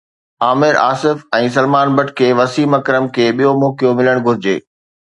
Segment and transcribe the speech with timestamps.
[0.45, 4.57] عامر آصف ۽ سلمان بٽ کي وسيم اڪرم کي ٻيو موقعو ملڻ گهرجي